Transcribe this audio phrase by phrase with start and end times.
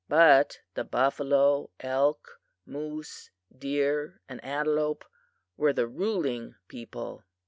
[0.09, 5.05] But the buffalo, elk, moose, deer and antelope
[5.57, 7.23] were the ruling people.